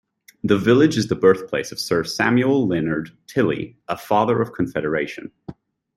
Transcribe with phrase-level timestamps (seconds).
[0.43, 5.29] The village is the birthplace of Sir Samuel Leonard Tilley, a Father of Confederation.